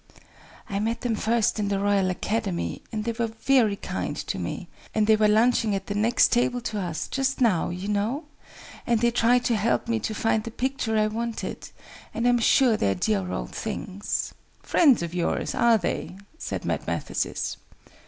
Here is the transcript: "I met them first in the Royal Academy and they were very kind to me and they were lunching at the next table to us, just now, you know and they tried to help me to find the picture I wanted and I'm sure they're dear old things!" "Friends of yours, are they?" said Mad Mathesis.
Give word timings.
"I 0.67 0.79
met 0.79 1.01
them 1.01 1.13
first 1.13 1.59
in 1.59 1.67
the 1.67 1.77
Royal 1.79 2.09
Academy 2.09 2.81
and 2.91 3.03
they 3.03 3.11
were 3.11 3.27
very 3.27 3.75
kind 3.75 4.15
to 4.17 4.39
me 4.39 4.67
and 4.95 5.05
they 5.05 5.15
were 5.15 5.27
lunching 5.27 5.75
at 5.75 5.85
the 5.85 5.93
next 5.93 6.29
table 6.31 6.59
to 6.59 6.79
us, 6.81 7.07
just 7.07 7.39
now, 7.39 7.69
you 7.69 7.87
know 7.87 8.23
and 8.87 8.99
they 8.99 9.11
tried 9.11 9.45
to 9.45 9.55
help 9.55 9.87
me 9.87 9.99
to 9.99 10.15
find 10.15 10.43
the 10.43 10.49
picture 10.49 10.97
I 10.97 11.05
wanted 11.05 11.69
and 12.15 12.27
I'm 12.27 12.39
sure 12.39 12.77
they're 12.77 12.95
dear 12.95 13.31
old 13.31 13.53
things!" 13.53 14.33
"Friends 14.63 15.03
of 15.03 15.13
yours, 15.13 15.53
are 15.53 15.77
they?" 15.77 16.17
said 16.39 16.65
Mad 16.65 16.87
Mathesis. 16.87 17.57